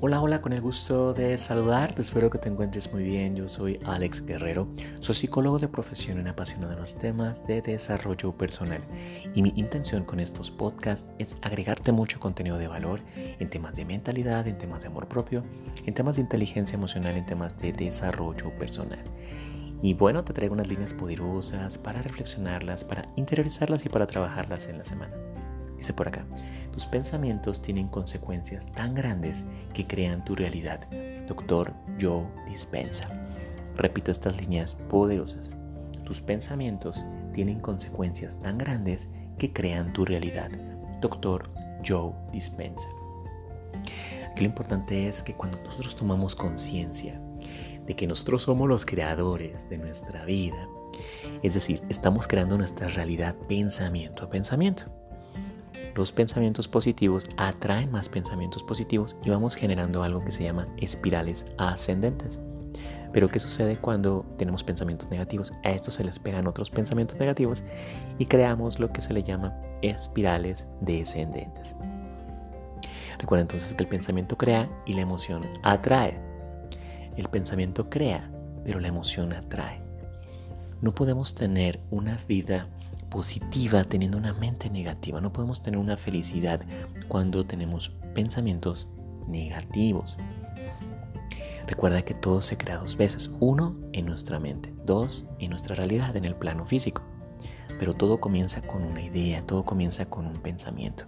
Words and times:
Hola, 0.00 0.22
hola, 0.22 0.40
con 0.40 0.52
el 0.52 0.60
gusto 0.60 1.12
de 1.12 1.36
saludarte, 1.36 2.02
espero 2.02 2.30
que 2.30 2.38
te 2.38 2.48
encuentres 2.48 2.92
muy 2.92 3.02
bien. 3.02 3.34
Yo 3.34 3.48
soy 3.48 3.80
Alex 3.84 4.24
Guerrero, 4.24 4.68
soy 5.00 5.16
psicólogo 5.16 5.58
de 5.58 5.66
profesión 5.66 6.24
y 6.24 6.28
apasionado 6.28 6.70
de 6.72 6.78
los 6.78 6.96
temas 6.96 7.44
de 7.48 7.60
desarrollo 7.62 8.30
personal. 8.30 8.80
Y 9.34 9.42
mi 9.42 9.52
intención 9.56 10.04
con 10.04 10.20
estos 10.20 10.52
podcasts 10.52 11.10
es 11.18 11.34
agregarte 11.42 11.90
mucho 11.90 12.20
contenido 12.20 12.58
de 12.58 12.68
valor 12.68 13.00
en 13.16 13.50
temas 13.50 13.74
de 13.74 13.84
mentalidad, 13.86 14.46
en 14.46 14.56
temas 14.56 14.82
de 14.82 14.86
amor 14.86 15.08
propio, 15.08 15.42
en 15.84 15.92
temas 15.94 16.14
de 16.14 16.22
inteligencia 16.22 16.76
emocional, 16.76 17.16
en 17.16 17.26
temas 17.26 17.58
de 17.58 17.72
desarrollo 17.72 18.56
personal. 18.56 19.02
Y 19.82 19.94
bueno, 19.94 20.22
te 20.22 20.32
traigo 20.32 20.54
unas 20.54 20.68
líneas 20.68 20.94
poderosas 20.94 21.76
para 21.76 22.02
reflexionarlas, 22.02 22.84
para 22.84 23.08
interiorizarlas 23.16 23.84
y 23.84 23.88
para 23.88 24.06
trabajarlas 24.06 24.68
en 24.68 24.78
la 24.78 24.84
semana. 24.84 25.16
Dice 25.78 25.92
por 25.92 26.08
acá. 26.08 26.26
Tus 26.72 26.84
pensamientos 26.86 27.62
tienen 27.62 27.88
consecuencias 27.88 28.70
tan 28.72 28.94
grandes 28.94 29.44
que 29.72 29.86
crean 29.86 30.24
tu 30.24 30.34
realidad. 30.34 30.80
Doctor 31.26 31.72
Joe 32.00 32.26
Dispensa. 32.48 33.08
Repito 33.76 34.10
estas 34.10 34.36
líneas 34.36 34.74
poderosas. 34.88 35.50
Tus 36.04 36.20
pensamientos 36.20 37.04
tienen 37.32 37.60
consecuencias 37.60 38.38
tan 38.40 38.58
grandes 38.58 39.08
que 39.38 39.52
crean 39.52 39.92
tu 39.92 40.04
realidad. 40.04 40.50
Doctor 41.00 41.48
Joe 41.86 42.12
Dispensa. 42.32 42.86
Aquí 44.30 44.40
lo 44.42 44.46
importante 44.46 45.08
es 45.08 45.22
que 45.22 45.34
cuando 45.34 45.60
nosotros 45.62 45.96
tomamos 45.96 46.34
conciencia 46.34 47.20
de 47.86 47.94
que 47.94 48.06
nosotros 48.06 48.42
somos 48.42 48.68
los 48.68 48.84
creadores 48.84 49.68
de 49.68 49.78
nuestra 49.78 50.24
vida, 50.24 50.68
es 51.42 51.54
decir, 51.54 51.82
estamos 51.88 52.26
creando 52.26 52.58
nuestra 52.58 52.88
realidad 52.88 53.36
pensamiento 53.48 54.24
a 54.24 54.30
pensamiento 54.30 54.97
los 55.98 56.12
pensamientos 56.12 56.68
positivos 56.68 57.26
atraen 57.38 57.90
más 57.90 58.08
pensamientos 58.08 58.62
positivos 58.62 59.16
y 59.24 59.30
vamos 59.30 59.56
generando 59.56 60.04
algo 60.04 60.24
que 60.24 60.30
se 60.30 60.44
llama 60.44 60.68
espirales 60.76 61.44
ascendentes. 61.58 62.38
Pero 63.12 63.26
¿qué 63.26 63.40
sucede 63.40 63.76
cuando 63.78 64.24
tenemos 64.38 64.62
pensamientos 64.62 65.10
negativos? 65.10 65.52
A 65.64 65.72
estos 65.72 65.94
se 65.94 66.04
les 66.04 66.20
pegan 66.20 66.46
otros 66.46 66.70
pensamientos 66.70 67.18
negativos 67.18 67.64
y 68.16 68.26
creamos 68.26 68.78
lo 68.78 68.92
que 68.92 69.02
se 69.02 69.12
le 69.12 69.24
llama 69.24 69.52
espirales 69.82 70.64
descendentes. 70.82 71.74
Recuerda 73.18 73.42
entonces 73.42 73.74
que 73.74 73.82
el 73.82 73.88
pensamiento 73.88 74.38
crea 74.38 74.70
y 74.86 74.94
la 74.94 75.00
emoción 75.00 75.42
atrae. 75.64 76.16
El 77.16 77.28
pensamiento 77.28 77.90
crea, 77.90 78.30
pero 78.64 78.78
la 78.78 78.86
emoción 78.86 79.32
atrae. 79.32 79.80
No 80.80 80.94
podemos 80.94 81.34
tener 81.34 81.80
una 81.90 82.18
vida 82.28 82.68
positiva 83.10 83.84
teniendo 83.84 84.18
una 84.18 84.32
mente 84.34 84.70
negativa. 84.70 85.20
No 85.20 85.32
podemos 85.32 85.62
tener 85.62 85.78
una 85.78 85.96
felicidad 85.96 86.60
cuando 87.08 87.44
tenemos 87.44 87.90
pensamientos 88.14 88.92
negativos. 89.26 90.16
Recuerda 91.66 92.02
que 92.02 92.14
todo 92.14 92.40
se 92.40 92.56
crea 92.56 92.78
dos 92.78 92.96
veces. 92.96 93.30
Uno, 93.40 93.76
en 93.92 94.06
nuestra 94.06 94.38
mente. 94.38 94.72
Dos, 94.86 95.26
en 95.38 95.50
nuestra 95.50 95.74
realidad, 95.74 96.16
en 96.16 96.24
el 96.24 96.34
plano 96.34 96.64
físico. 96.64 97.02
Pero 97.78 97.94
todo 97.94 98.20
comienza 98.20 98.62
con 98.62 98.82
una 98.82 99.02
idea, 99.02 99.42
todo 99.46 99.64
comienza 99.64 100.06
con 100.06 100.26
un 100.26 100.36
pensamiento. 100.38 101.04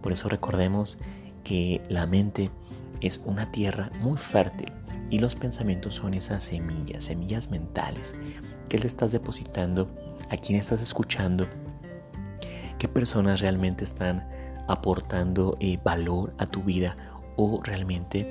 Por 0.00 0.12
eso 0.12 0.28
recordemos 0.28 0.98
que 1.44 1.82
la 1.88 2.06
mente 2.06 2.50
es 3.00 3.18
una 3.26 3.50
tierra 3.52 3.90
muy 4.00 4.16
fértil 4.16 4.72
y 5.12 5.18
los 5.18 5.34
pensamientos 5.34 5.96
son 5.96 6.14
esas 6.14 6.42
semillas, 6.42 7.04
semillas 7.04 7.50
mentales 7.50 8.14
que 8.70 8.78
le 8.78 8.86
estás 8.86 9.12
depositando 9.12 9.86
a 10.30 10.38
quién 10.38 10.58
estás 10.58 10.80
escuchando, 10.80 11.46
qué 12.78 12.88
personas 12.88 13.40
realmente 13.40 13.84
están 13.84 14.26
aportando 14.68 15.58
eh, 15.60 15.78
valor 15.84 16.32
a 16.38 16.46
tu 16.46 16.62
vida 16.62 16.96
o 17.36 17.60
realmente 17.62 18.24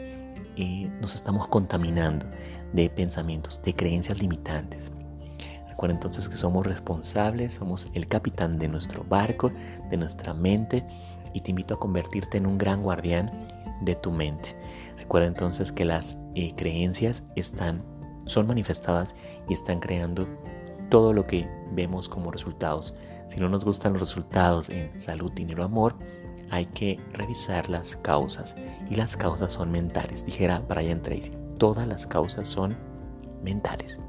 eh, 0.57 0.89
nos 0.99 1.13
estamos 1.13 1.47
contaminando 1.49 2.25
de 2.73 2.89
pensamientos, 2.89 3.61
de 3.61 3.75
creencias 3.75 4.19
limitantes. 4.19 4.89
Recuerda 5.69 5.93
entonces 5.93 6.27
que 6.27 6.35
somos 6.35 6.65
responsables, 6.65 7.53
somos 7.53 7.91
el 7.93 8.07
capitán 8.07 8.57
de 8.57 8.67
nuestro 8.67 9.03
barco, 9.03 9.51
de 9.91 9.97
nuestra 9.97 10.33
mente 10.33 10.83
y 11.35 11.41
te 11.41 11.51
invito 11.51 11.75
a 11.75 11.79
convertirte 11.79 12.39
en 12.39 12.47
un 12.47 12.57
gran 12.57 12.81
guardián 12.81 13.29
de 13.81 13.93
tu 13.93 14.11
mente. 14.11 14.55
Recuerda 15.01 15.27
entonces 15.27 15.71
que 15.71 15.83
las 15.83 16.15
eh, 16.35 16.53
creencias 16.55 17.23
están, 17.35 17.81
son 18.27 18.45
manifestadas 18.45 19.15
y 19.49 19.53
están 19.53 19.79
creando 19.79 20.27
todo 20.89 21.11
lo 21.11 21.25
que 21.25 21.49
vemos 21.71 22.07
como 22.07 22.29
resultados. 22.29 22.95
Si 23.27 23.39
no 23.39 23.49
nos 23.49 23.65
gustan 23.65 23.93
los 23.93 24.01
resultados 24.01 24.69
en 24.69 25.01
salud, 25.01 25.31
dinero, 25.31 25.63
amor, 25.63 25.95
hay 26.51 26.67
que 26.67 26.99
revisar 27.13 27.67
las 27.67 27.95
causas. 27.97 28.55
Y 28.89 28.95
las 28.95 29.17
causas 29.17 29.53
son 29.53 29.71
mentales, 29.71 30.23
dijera 30.23 30.59
Brian 30.59 31.01
Tracy. 31.01 31.31
Todas 31.57 31.87
las 31.87 32.05
causas 32.05 32.47
son 32.47 32.77
mentales. 33.41 33.99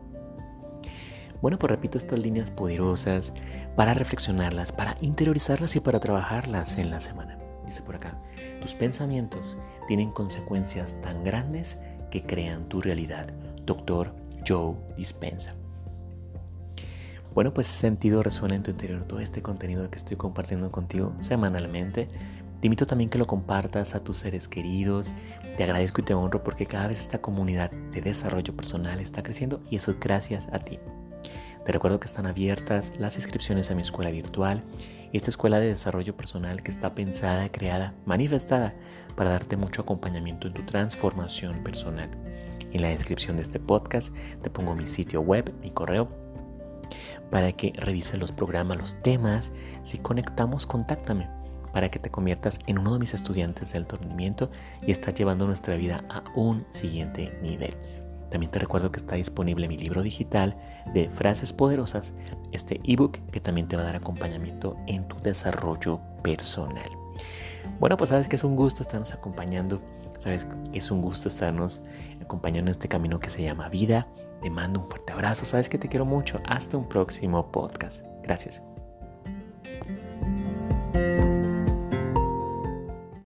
Bueno, 1.40 1.58
pues 1.58 1.70
repito 1.70 1.96
estas 1.96 2.18
líneas 2.18 2.50
poderosas 2.50 3.32
para 3.76 3.94
reflexionarlas, 3.94 4.72
para 4.72 4.96
interiorizarlas 5.00 5.74
y 5.74 5.80
para 5.80 6.00
trabajarlas 6.00 6.76
en 6.76 6.90
la 6.90 7.00
semana. 7.00 7.38
Por 7.80 7.96
acá, 7.96 8.18
tus 8.60 8.74
pensamientos 8.74 9.58
tienen 9.88 10.10
consecuencias 10.10 10.94
tan 11.00 11.24
grandes 11.24 11.78
que 12.10 12.22
crean 12.22 12.68
tu 12.68 12.80
realidad. 12.80 13.28
Doctor 13.64 14.14
Joe 14.46 14.74
Dispensa. 14.96 15.54
Bueno, 17.34 17.54
pues 17.54 17.66
sentido 17.66 18.22
resuena 18.22 18.56
en 18.56 18.62
tu 18.62 18.70
interior 18.70 19.04
todo 19.04 19.20
este 19.20 19.40
contenido 19.40 19.90
que 19.90 19.96
estoy 19.96 20.16
compartiendo 20.16 20.70
contigo 20.70 21.14
semanalmente. 21.20 22.08
Te 22.60 22.66
invito 22.66 22.86
también 22.86 23.08
que 23.08 23.18
lo 23.18 23.26
compartas 23.26 23.94
a 23.94 24.04
tus 24.04 24.18
seres 24.18 24.48
queridos. 24.48 25.10
Te 25.56 25.64
agradezco 25.64 26.02
y 26.02 26.04
te 26.04 26.14
honro 26.14 26.44
porque 26.44 26.66
cada 26.66 26.88
vez 26.88 27.00
esta 27.00 27.20
comunidad 27.20 27.70
de 27.70 28.02
desarrollo 28.02 28.54
personal 28.54 29.00
está 29.00 29.22
creciendo 29.22 29.62
y 29.70 29.76
eso 29.76 29.92
es 29.92 29.98
gracias 29.98 30.46
a 30.52 30.58
ti. 30.58 30.78
Te 31.64 31.70
recuerdo 31.70 32.00
que 32.00 32.08
están 32.08 32.26
abiertas 32.26 32.92
las 32.98 33.14
inscripciones 33.16 33.70
a 33.70 33.74
mi 33.74 33.82
escuela 33.82 34.10
virtual, 34.10 34.64
esta 35.12 35.30
escuela 35.30 35.60
de 35.60 35.68
desarrollo 35.68 36.16
personal 36.16 36.62
que 36.62 36.72
está 36.72 36.94
pensada, 36.94 37.50
creada, 37.50 37.94
manifestada 38.04 38.74
para 39.14 39.30
darte 39.30 39.56
mucho 39.56 39.82
acompañamiento 39.82 40.48
en 40.48 40.54
tu 40.54 40.62
transformación 40.62 41.62
personal. 41.62 42.10
En 42.72 42.82
la 42.82 42.88
descripción 42.88 43.36
de 43.36 43.44
este 43.44 43.60
podcast 43.60 44.12
te 44.42 44.50
pongo 44.50 44.74
mi 44.74 44.88
sitio 44.88 45.20
web, 45.20 45.52
mi 45.60 45.70
correo 45.70 46.08
para 47.30 47.52
que 47.52 47.72
revise 47.76 48.16
los 48.16 48.32
programas, 48.32 48.76
los 48.76 49.02
temas. 49.02 49.52
Si 49.84 49.98
conectamos, 49.98 50.66
contáctame 50.66 51.28
para 51.72 51.90
que 51.90 51.98
te 51.98 52.10
conviertas 52.10 52.58
en 52.66 52.78
uno 52.78 52.94
de 52.94 52.98
mis 52.98 53.14
estudiantes 53.14 53.72
de 53.72 53.78
alto 53.78 53.96
rendimiento 53.96 54.50
y 54.86 54.90
estás 54.90 55.14
llevando 55.14 55.46
nuestra 55.46 55.76
vida 55.76 56.04
a 56.10 56.24
un 56.34 56.66
siguiente 56.70 57.38
nivel. 57.40 57.74
También 58.32 58.50
te 58.50 58.58
recuerdo 58.58 58.90
que 58.90 58.98
está 58.98 59.14
disponible 59.14 59.68
mi 59.68 59.76
libro 59.76 60.02
digital 60.02 60.56
de 60.92 61.08
frases 61.10 61.52
poderosas, 61.52 62.12
este 62.50 62.80
ebook 62.82 63.18
que 63.30 63.40
también 63.40 63.68
te 63.68 63.76
va 63.76 63.82
a 63.82 63.86
dar 63.86 63.96
acompañamiento 63.96 64.76
en 64.88 65.06
tu 65.06 65.16
desarrollo 65.20 66.00
personal. 66.22 66.90
Bueno, 67.78 67.96
pues 67.96 68.10
sabes 68.10 68.26
que 68.26 68.36
es 68.36 68.42
un 68.42 68.56
gusto 68.56 68.82
estarnos 68.82 69.12
acompañando, 69.12 69.80
sabes 70.18 70.44
que 70.44 70.78
es 70.78 70.90
un 70.90 71.02
gusto 71.02 71.28
estarnos 71.28 71.84
acompañando 72.20 72.70
en 72.70 72.72
este 72.72 72.88
camino 72.88 73.20
que 73.20 73.30
se 73.30 73.42
llama 73.42 73.68
vida 73.68 74.08
te 74.42 74.50
mando 74.50 74.80
un 74.80 74.88
fuerte 74.88 75.12
abrazo, 75.12 75.46
sabes 75.46 75.68
que 75.68 75.78
te 75.78 75.88
quiero 75.88 76.04
mucho. 76.04 76.38
Hasta 76.46 76.76
un 76.76 76.88
próximo 76.88 77.50
podcast. 77.50 78.02
Gracias. 78.22 78.60